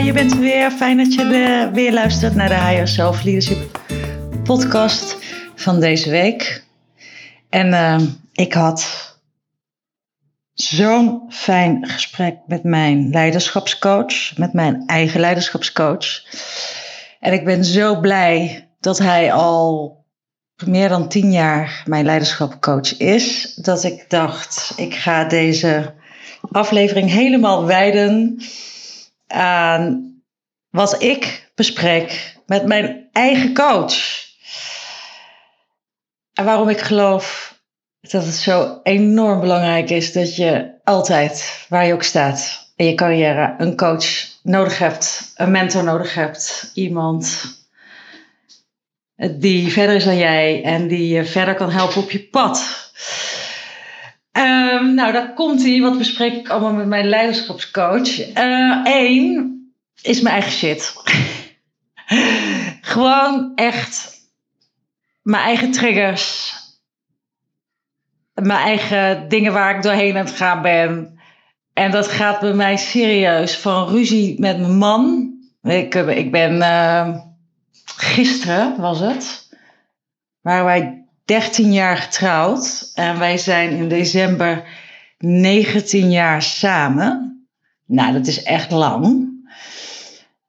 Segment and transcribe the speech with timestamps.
[0.00, 0.70] Je bent er weer.
[0.70, 3.80] Fijn dat je weer luistert naar de Higher Self Leadership
[4.44, 5.16] podcast
[5.54, 6.64] van deze week.
[7.48, 8.00] En uh,
[8.32, 9.10] ik had
[10.52, 16.06] zo'n fijn gesprek met mijn leiderschapscoach, met mijn eigen leiderschapscoach.
[17.20, 19.96] En ik ben zo blij dat hij al
[20.64, 25.94] meer dan tien jaar mijn leiderschapscoach is, dat ik dacht, ik ga deze
[26.50, 28.42] aflevering helemaal wijden
[29.32, 30.12] aan
[30.70, 33.94] wat ik bespreek met mijn eigen coach.
[36.32, 37.58] En waarom ik geloof
[38.00, 42.94] dat het zo enorm belangrijk is dat je altijd, waar je ook staat in je
[42.94, 44.04] carrière, een coach
[44.42, 47.40] nodig hebt, een mentor nodig hebt, iemand
[49.30, 52.90] die verder is dan jij en die je verder kan helpen op je pad.
[54.32, 55.80] Um, nou, daar komt hij.
[55.80, 58.34] Wat bespreek ik allemaal met mijn leiderschapscoach?
[58.84, 60.94] Eén uh, is mijn eigen shit.
[62.94, 64.20] Gewoon echt
[65.22, 66.54] mijn eigen triggers.
[68.34, 71.20] Mijn eigen dingen waar ik doorheen aan het gaan ben.
[71.72, 73.58] En dat gaat bij mij serieus.
[73.58, 75.32] Van ruzie met mijn man.
[75.62, 76.56] Ik, ik ben...
[76.56, 77.16] Uh,
[77.96, 79.48] gisteren was het.
[80.40, 84.64] Waren wij 13 jaar getrouwd en wij zijn in december
[85.18, 87.46] 19 jaar samen.
[87.86, 89.30] Nou, dat is echt lang.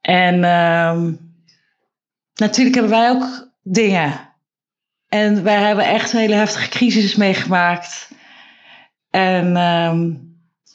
[0.00, 1.02] En uh,
[2.34, 4.20] natuurlijk hebben wij ook dingen.
[5.08, 8.10] En wij hebben echt een hele heftige crisis meegemaakt.
[9.10, 9.94] En uh,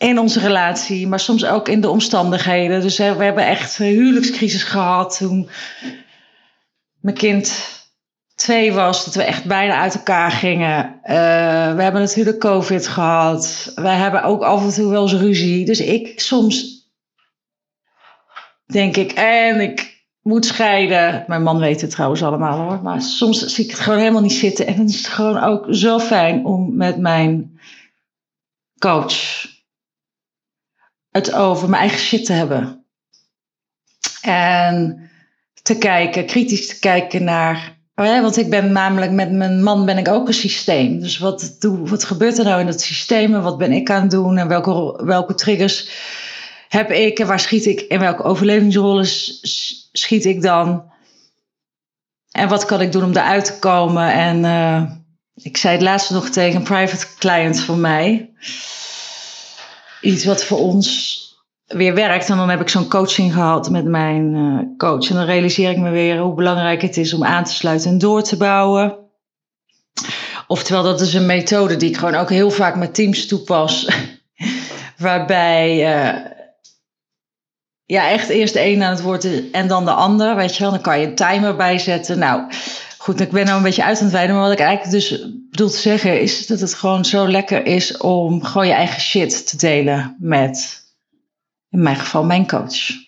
[0.09, 2.81] in onze relatie, maar soms ook in de omstandigheden.
[2.81, 5.49] Dus we hebben echt een huwelijkscrisis gehad toen
[6.99, 7.77] mijn kind
[8.39, 10.85] twee was, dat we echt bijna uit elkaar gingen.
[10.85, 11.13] Uh,
[11.75, 13.71] we hebben natuurlijk COVID gehad.
[13.75, 15.65] Wij hebben ook af en toe wel eens ruzie.
[15.65, 16.87] Dus ik soms
[18.65, 21.23] denk ik, en ik moet scheiden.
[21.27, 22.83] Mijn man weet het trouwens allemaal hoor.
[22.83, 24.67] Maar soms zie ik het gewoon helemaal niet zitten.
[24.67, 27.59] En dan is het gewoon ook zo fijn om met mijn
[28.77, 29.45] coach
[31.09, 32.85] het over mijn eigen shit te hebben.
[34.21, 35.09] En
[35.61, 39.97] te kijken, kritisch te kijken naar Oh want ik ben namelijk met mijn man ben
[39.97, 40.99] ik ook een systeem.
[40.99, 44.11] Dus wat, wat gebeurt er nou in dat systeem en wat ben ik aan het
[44.11, 45.89] doen en welke, welke triggers
[46.69, 49.07] heb ik en waar schiet ik en welke overlevingsrollen
[49.91, 50.91] schiet ik dan?
[52.31, 54.13] En wat kan ik doen om eruit te komen?
[54.13, 54.91] En uh,
[55.35, 58.29] ik zei het laatst nog tegen een private client van mij.
[60.01, 61.28] Iets wat voor ons
[61.69, 62.29] weer werkt.
[62.29, 65.09] En dan heb ik zo'n coaching gehad met mijn uh, coach.
[65.09, 67.97] En dan realiseer ik me weer hoe belangrijk het is om aan te sluiten en
[67.97, 68.97] door te bouwen.
[70.47, 73.87] Oftewel, dat is een methode die ik gewoon ook heel vaak met teams toepas.
[74.97, 76.25] Waarbij uh,
[77.85, 80.35] ja, echt eerst de een aan het woord is en dan de ander.
[80.35, 82.19] Weet je wel, dan kan je een timer bijzetten.
[82.19, 82.51] Nou,
[82.97, 84.35] goed, ik ben nou een beetje uit aan het wijden.
[84.35, 87.97] Maar wat ik eigenlijk dus bedoel te zeggen is dat het gewoon zo lekker is
[87.97, 90.79] om gewoon je eigen shit te delen met
[91.69, 93.07] in mijn geval mijn coach.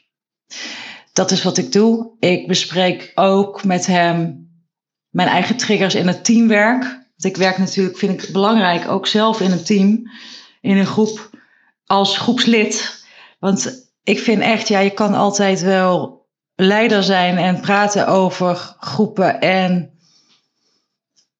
[1.13, 2.15] Dat is wat ik doe.
[2.19, 4.49] Ik bespreek ook met hem
[5.09, 6.81] mijn eigen triggers in het teamwerk.
[6.83, 10.11] Want ik werk natuurlijk, vind ik belangrijk, ook zelf in een team,
[10.61, 11.29] in een groep,
[11.85, 13.05] als groepslid.
[13.39, 19.39] Want ik vind echt, ja, je kan altijd wel leider zijn en praten over groepen
[19.41, 19.99] en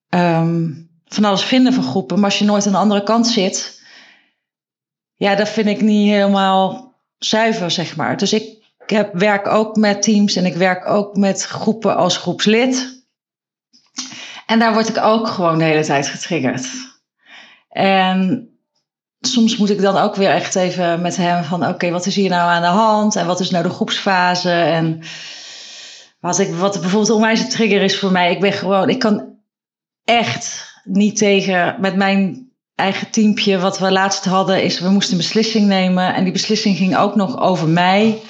[0.10, 2.16] um, van alles vinden van groepen.
[2.16, 3.82] Maar als je nooit aan de andere kant zit,
[5.16, 6.91] ja, dat vind ik niet helemaal
[7.26, 8.18] zuiver, zeg maar.
[8.18, 13.04] Dus ik, heb, werk ook met teams en ik werk ook met groepen als groepslid.
[14.46, 16.68] En daar word ik ook gewoon de hele tijd getriggerd.
[17.70, 18.50] En
[19.20, 21.68] soms moet ik dan ook weer echt even met hem van...
[21.68, 23.16] oké, wat is hier nou aan de hand?
[23.16, 24.52] En wat is nou de groepsfase?
[24.52, 25.02] En
[26.20, 28.32] wat, ik, wat bijvoorbeeld onwijs een trigger is voor mij...
[28.32, 28.90] ik ben gewoon...
[28.90, 29.36] ik kan
[30.04, 32.51] echt niet tegen met mijn
[32.82, 36.14] eigen teampje, wat we laatst hadden, is we moesten een beslissing nemen.
[36.14, 38.22] En die beslissing ging ook nog over mij.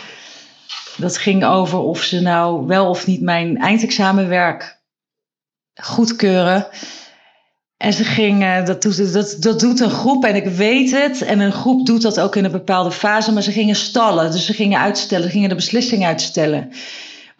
[0.97, 4.79] Dat ging over of ze nou wel of niet mijn eindexamenwerk
[5.73, 6.67] goedkeuren.
[7.77, 9.13] En ze gingen, dat doet,
[9.43, 11.21] dat, doet een groep en ik weet het.
[11.21, 14.31] En een groep doet dat ook in een bepaalde fase, maar ze gingen stallen.
[14.31, 16.71] Dus ze gingen uitstellen, gingen de beslissing uitstellen.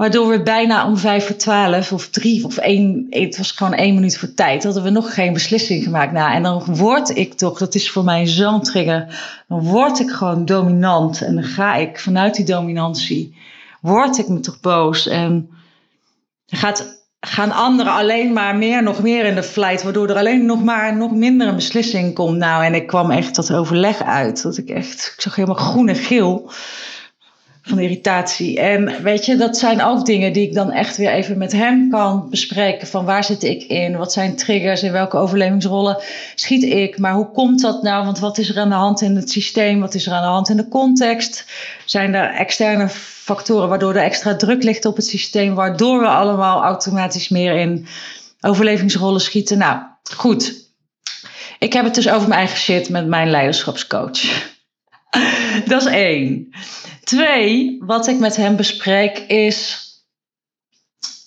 [0.02, 3.94] Waardoor we bijna om vijf voor twaalf of drie of één, het was gewoon één
[3.94, 6.12] minuut voor tijd, hadden we nog geen beslissing gemaakt.
[6.12, 10.10] Nou, en dan word ik toch, dat is voor mij zo'n trigger, dan word ik
[10.10, 11.22] gewoon dominant.
[11.22, 13.36] En dan ga ik vanuit die dominantie,
[13.82, 15.08] word ik me toch boos.
[15.08, 15.50] En
[16.48, 20.64] gaat, gaan anderen alleen maar meer, nog meer in de flight, waardoor er alleen nog
[20.64, 22.38] maar nog minder een beslissing komt.
[22.38, 25.90] Nou, en ik kwam echt tot overleg uit, dat ik echt, ik zag helemaal groen
[25.90, 26.52] en geel
[27.62, 28.60] van irritatie.
[28.60, 31.90] En weet je, dat zijn ook dingen die ik dan echt weer even met hem
[31.90, 32.88] kan bespreken.
[32.88, 33.98] Van waar zit ik in?
[33.98, 34.84] Wat zijn triggers?
[34.84, 35.98] In welke overlevingsrollen
[36.36, 36.98] schiet ik?
[36.98, 38.06] Maar hoe komt dat nou?
[38.06, 39.80] Want wat is er aan de hand in het systeem?
[39.80, 41.46] Wat is er aan de hand in de context?
[41.86, 45.56] Zijn er externe factoren waardoor er extra druk ligt op het systeem?
[45.56, 47.88] Waardoor we allemaal automatisch meer in
[48.42, 49.58] overlevingsrollen schieten?
[49.58, 49.80] Nou,
[50.16, 50.70] goed.
[51.60, 54.50] Ik heb het dus over mijn eigen shit met mijn leiderschapscoach.
[55.68, 56.50] Dat is één.
[57.04, 59.88] Twee, wat ik met hem bespreek is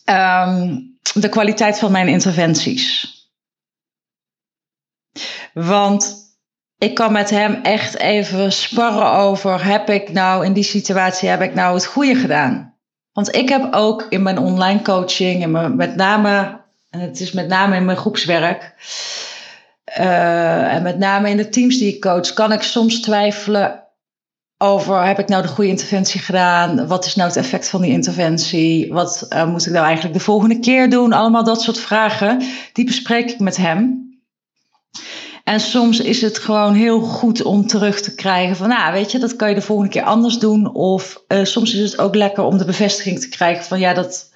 [0.04, 0.78] ehm,
[1.14, 3.12] de kwaliteit van mijn interventies.
[5.52, 6.22] Want
[6.78, 11.40] ik kan met hem echt even sparren over: heb ik nou in die situatie heb
[11.40, 12.74] ik nou het goede gedaan?
[13.12, 16.60] Want ik heb ook in mijn online coaching, in mijn, met name,
[16.90, 18.74] en het is met name in mijn groepswerk,
[19.98, 23.83] uh, en met name in de teams die ik coach, kan ik soms twijfelen
[24.64, 26.86] over heb ik nou de goede interventie gedaan?
[26.86, 28.92] Wat is nou het effect van die interventie?
[28.92, 31.12] Wat uh, moet ik nou eigenlijk de volgende keer doen?
[31.12, 34.02] Allemaal dat soort vragen, die bespreek ik met hem.
[35.44, 39.18] En soms is het gewoon heel goed om terug te krijgen van, nou weet je,
[39.18, 40.74] dat kan je de volgende keer anders doen.
[40.74, 44.32] Of uh, soms is het ook lekker om de bevestiging te krijgen van, ja, dat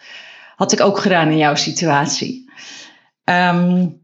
[0.56, 2.50] had ik ook gedaan in jouw situatie.
[3.24, 4.00] Um,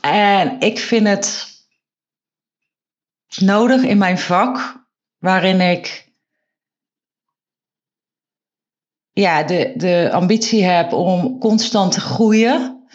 [0.00, 1.51] en ik vind het
[3.40, 4.86] nodig in mijn vak,
[5.18, 6.10] waarin ik
[9.12, 12.86] ja, de, de ambitie heb om constant te groeien,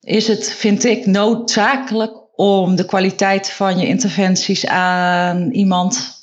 [0.00, 6.14] is het, vind ik, noodzakelijk om de kwaliteit van je interventies aan iemand,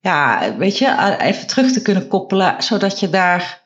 [0.00, 3.64] ja, weet je, even terug te kunnen koppelen, zodat je daar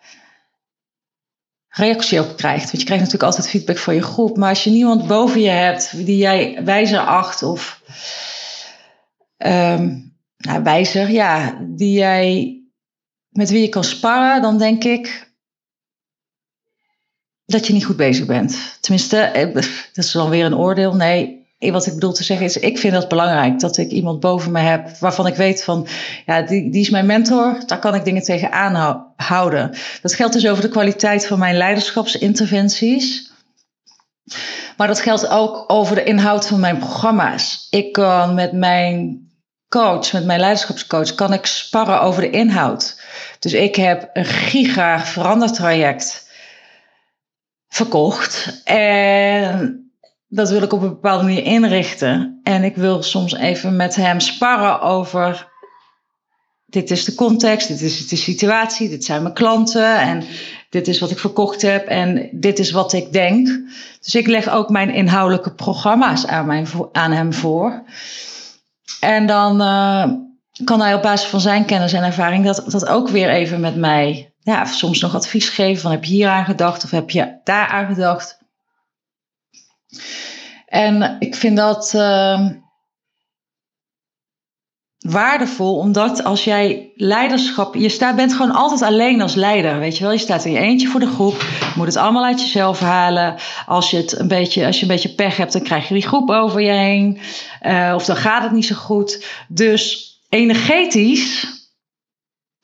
[1.69, 2.65] reactie op krijgt.
[2.65, 5.49] Want je krijgt natuurlijk altijd feedback van je groep, maar als je niemand boven je
[5.49, 7.81] hebt die jij wijzer acht of
[9.47, 12.59] um, nou, wijzer, ja, die jij,
[13.29, 15.33] met wie je kan sparren, dan denk ik
[17.45, 18.79] dat je niet goed bezig bent.
[18.81, 20.95] Tenminste, eh, dat is dan weer een oordeel.
[20.95, 24.53] Nee, wat ik bedoel te zeggen is, ik vind het belangrijk dat ik iemand boven
[24.53, 25.87] me heb waarvan ik weet van,
[26.27, 29.75] ja, die, die is mijn mentor, daar kan ik dingen tegen aanhouden.
[30.03, 33.33] Dat geldt dus over de kwaliteit van mijn leiderschapsinterventies.
[34.77, 37.67] Maar dat geldt ook over de inhoud van mijn programma's.
[37.71, 39.30] Ik kan met mijn
[39.71, 43.01] coach, met mijn leiderschapscoach, kan ik sparren over de inhoud.
[43.39, 46.29] Dus ik heb een giga verandertraject
[47.69, 48.63] verkocht.
[48.65, 49.91] En
[50.29, 52.41] dat wil ik op een bepaalde manier inrichten.
[52.43, 55.49] En ik wil soms even met hem sparren over.
[56.67, 60.25] Dit is de context, dit is de situatie, dit zijn mijn klanten en
[60.69, 63.49] dit is wat ik verkocht heb en dit is wat ik denk.
[64.01, 67.83] Dus ik leg ook mijn inhoudelijke programma's aan, mijn, aan hem voor.
[69.01, 70.05] En dan uh,
[70.65, 73.77] kan hij op basis van zijn kennis en ervaring dat, dat ook weer even met
[73.77, 77.41] mij, ja, soms nog advies geven van heb je hier aan gedacht of heb je
[77.45, 78.39] daar aan gedacht.
[80.67, 82.51] En ik vind dat uh,
[85.01, 90.03] waardevol, omdat als jij leiderschap, je staat, bent gewoon altijd alleen als leider, weet je
[90.03, 90.13] wel.
[90.13, 91.45] Je staat in je eentje voor de groep,
[91.77, 93.37] moet het allemaal uit jezelf halen.
[93.67, 96.07] Als je, het een beetje, als je een beetje pech hebt, dan krijg je die
[96.07, 97.21] groep over je heen.
[97.63, 99.27] Uh, of dan gaat het niet zo goed.
[99.49, 101.47] Dus energetisch,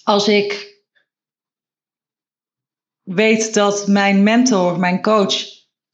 [0.02, 0.74] als ik
[3.02, 5.34] weet dat mijn mentor, mijn coach,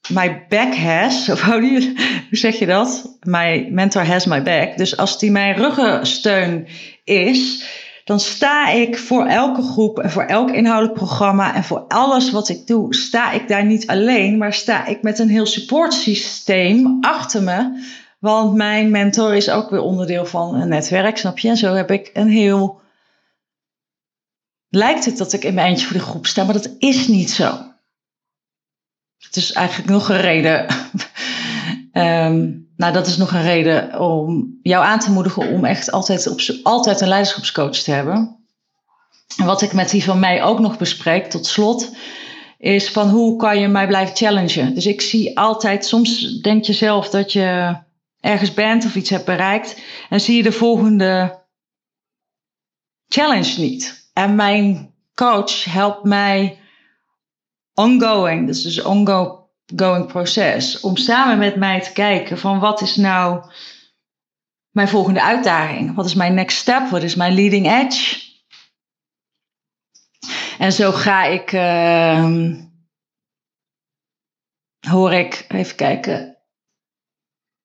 [0.09, 1.95] my back has, of hoe,
[2.31, 3.17] zeg je dat?
[3.21, 4.77] My mentor has my back.
[4.77, 6.67] Dus als die mijn ruggensteun
[7.05, 7.65] is,
[8.05, 12.49] dan sta ik voor elke groep en voor elk inhoudelijk programma en voor alles wat
[12.49, 17.43] ik doe, sta ik daar niet alleen, maar sta ik met een heel supportsysteem achter
[17.43, 17.85] me.
[18.19, 21.49] Want mijn mentor is ook weer onderdeel van een netwerk, snap je?
[21.49, 22.81] En zo heb ik een heel.
[24.69, 27.31] Lijkt het dat ik in mijn eentje voor de groep sta, maar dat is niet
[27.31, 27.72] zo.
[29.25, 30.67] Het is eigenlijk nog een reden.
[31.93, 36.27] um, nou, dat is nog een reden om jou aan te moedigen om echt altijd,
[36.27, 38.37] op, altijd een leiderschapscoach te hebben.
[39.37, 41.91] En wat ik met die van mij ook nog bespreek, tot slot,
[42.59, 44.75] is van hoe kan je mij blijven challengen.
[44.75, 47.77] Dus ik zie altijd, soms denk je zelf dat je
[48.21, 51.41] ergens bent of iets hebt bereikt en zie je de volgende
[53.09, 54.11] challenge niet.
[54.13, 56.62] En mijn coach helpt mij
[57.75, 63.51] ongoing, dus dus ongoing proces, om samen met mij te kijken van wat is nou
[64.71, 65.95] mijn volgende uitdaging?
[65.95, 66.89] Wat is mijn next step?
[66.89, 68.31] Wat is mijn leading edge?
[70.59, 72.55] En zo ga ik, uh,
[74.81, 76.37] hoor ik, even kijken.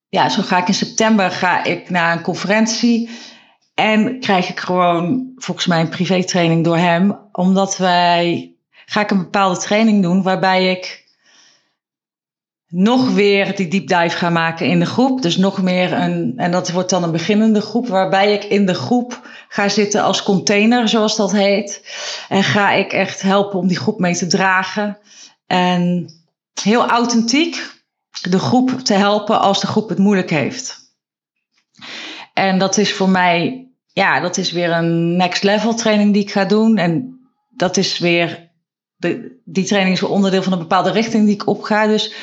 [0.10, 3.10] Ja, zo ga ik in september ga ik naar een conferentie
[3.74, 8.57] En krijg ik gewoon volgens mij een privé-training door hem, omdat wij
[8.90, 11.06] ga ik een bepaalde training doen waarbij ik
[12.68, 15.22] nog weer die deep dive ga maken in de groep.
[15.22, 18.74] Dus nog meer een, en dat wordt dan een beginnende groep, waarbij ik in de
[18.74, 21.82] groep ga zitten als container, zoals dat heet.
[22.30, 24.98] En ga ik echt helpen om die groep mee te dragen.
[25.46, 26.10] En
[26.62, 27.76] heel authentiek
[28.22, 30.80] de groep te helpen als de groep het moeilijk heeft.
[32.34, 36.32] En dat is voor mij, ja, dat is weer een next level training die ik
[36.32, 36.78] ga doen.
[36.78, 38.47] En dat is weer,
[38.98, 41.88] de, die training is onderdeel van een bepaalde richting die ik opga.
[41.88, 42.14] Dus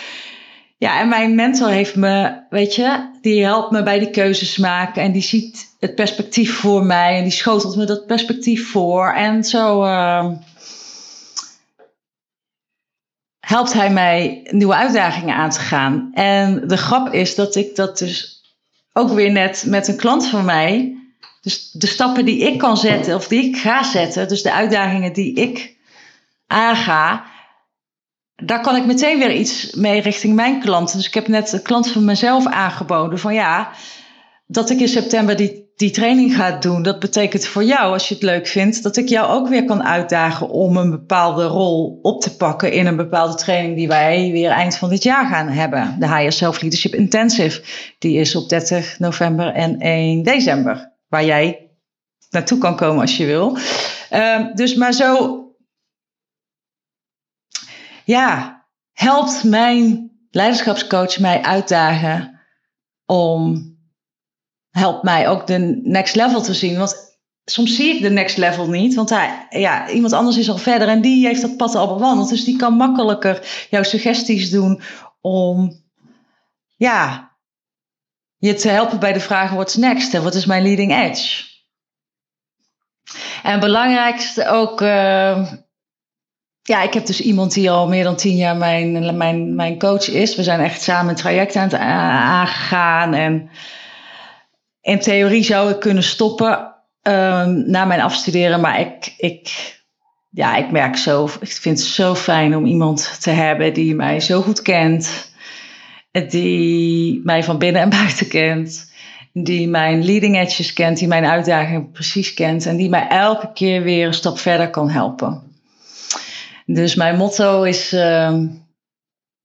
[0.76, 5.02] ja, en mijn mentor heeft me, weet je, die helpt me bij die keuzes maken.
[5.02, 7.16] En die ziet het perspectief voor mij.
[7.16, 9.12] En die schotelt me dat perspectief voor.
[9.12, 10.30] En zo uh,
[13.40, 16.10] helpt hij mij nieuwe uitdagingen aan te gaan.
[16.12, 18.42] En de grap is dat ik dat dus
[18.92, 20.98] ook weer net met een klant van mij.
[21.40, 25.12] Dus de stappen die ik kan zetten, of die ik ga zetten, dus de uitdagingen
[25.12, 25.73] die ik
[26.46, 27.24] aanga,
[28.36, 30.96] daar kan ik meteen weer iets mee richting mijn klanten.
[30.96, 33.70] Dus ik heb net een klant van mezelf aangeboden van ja,
[34.46, 36.82] dat ik in september die, die training ga doen.
[36.82, 39.84] Dat betekent voor jou, als je het leuk vindt, dat ik jou ook weer kan
[39.84, 44.50] uitdagen om een bepaalde rol op te pakken in een bepaalde training die wij weer
[44.50, 45.96] eind van dit jaar gaan hebben.
[45.98, 47.62] De Higher Self Leadership Intensive.
[47.98, 50.92] Die is op 30 november en 1 december.
[51.08, 51.70] Waar jij
[52.30, 53.58] naartoe kan komen als je wil.
[54.12, 55.43] Uh, dus maar zo
[58.04, 62.40] ja, helpt mijn leiderschapscoach mij uitdagen
[63.06, 63.72] om,
[64.70, 66.78] helpt mij ook de next level te zien.
[66.78, 70.56] Want soms zie ik de next level niet, want hij, ja, iemand anders is al
[70.56, 72.28] verder en die heeft dat pad al bewandeld.
[72.28, 74.82] Dus die kan makkelijker jouw suggesties doen
[75.20, 75.82] om,
[76.76, 77.32] ja,
[78.36, 81.52] je te helpen bij de vraag: what's next en wat is mijn leading edge?
[83.42, 85.52] En belangrijkste ook, uh,
[86.66, 90.08] ja, ik heb dus iemand die al meer dan tien jaar mijn, mijn, mijn coach
[90.08, 90.36] is.
[90.36, 93.14] We zijn echt samen een traject aan het aangegaan.
[93.14, 93.50] En
[94.80, 98.60] in theorie zou ik kunnen stoppen um, na mijn afstuderen.
[98.60, 99.76] Maar ik, ik,
[100.30, 104.20] ja, ik merk zo, ik vind het zo fijn om iemand te hebben die mij
[104.20, 105.32] zo goed kent.
[106.28, 108.92] Die mij van binnen en buiten kent.
[109.32, 112.66] Die mijn leading edges kent, die mijn uitdagingen precies kent.
[112.66, 115.43] En die mij elke keer weer een stap verder kan helpen.
[116.64, 118.40] Dus mijn motto is: uh,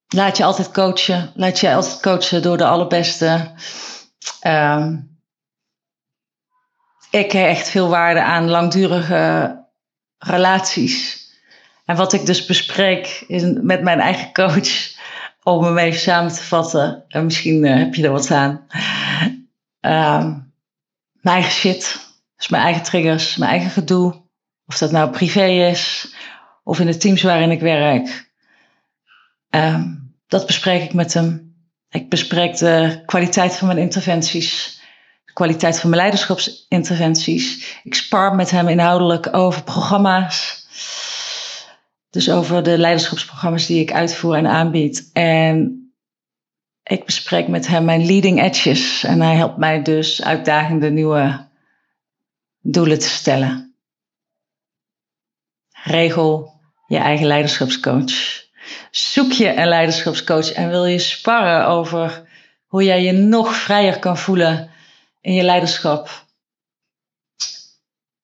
[0.07, 1.31] laat je altijd coachen.
[1.35, 3.51] Laat je altijd coachen door de allerbeste.
[4.43, 4.87] Uh,
[7.11, 9.57] ik hecht veel waarde aan langdurige
[10.17, 11.27] relaties.
[11.85, 14.97] En wat ik dus bespreek is met mijn eigen coach,
[15.43, 17.03] om hem even samen te vatten.
[17.07, 18.67] En misschien uh, heb je er wat aan.
[19.81, 20.23] Uh,
[21.21, 24.27] mijn eigen shit, dus mijn eigen triggers, mijn eigen gedoe.
[24.65, 26.13] Of dat nou privé is,
[26.69, 28.31] of in de teams waarin ik werk.
[29.49, 31.55] Um, dat bespreek ik met hem.
[31.89, 34.79] Ik bespreek de kwaliteit van mijn interventies,
[35.25, 37.77] de kwaliteit van mijn leiderschapsinterventies.
[37.83, 40.67] Ik spar met hem inhoudelijk over programma's.
[42.09, 45.09] Dus over de leiderschapsprogramma's die ik uitvoer en aanbied.
[45.13, 45.91] En
[46.83, 49.03] ik bespreek met hem mijn leading edges.
[49.03, 51.47] En hij helpt mij dus uitdagende nieuwe
[52.61, 53.75] doelen te stellen.
[55.83, 56.58] Regel
[56.89, 58.43] je eigen leiderschapscoach.
[58.91, 62.27] Zoek je een leiderschapscoach en wil je sparren over
[62.65, 64.71] hoe jij je nog vrijer kan voelen
[65.21, 66.25] in je leiderschap.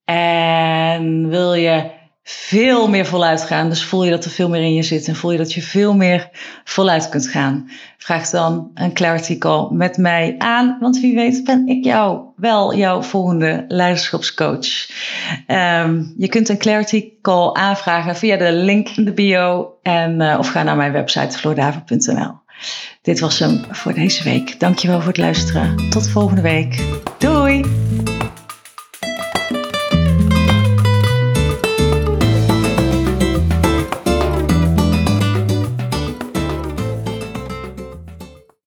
[0.05, 1.91] En wil je
[2.27, 3.69] veel meer voluit gaan.
[3.69, 5.61] Dus voel je dat er veel meer in je zit en voel je dat je
[5.61, 6.29] veel meer
[6.63, 7.69] voluit kunt gaan.
[7.97, 12.75] Vraag dan een clarity call met mij aan, want wie weet ben ik jou wel
[12.75, 14.89] jouw volgende leiderschapscoach.
[15.47, 20.35] Um, je kunt een clarity call aanvragen via de link in de bio en, uh,
[20.39, 22.43] of ga naar mijn website floordaver.nl.
[23.01, 24.59] Dit was hem voor deze week.
[24.59, 25.89] Dankjewel voor het luisteren.
[25.89, 26.83] Tot volgende week.
[27.17, 27.34] Doei!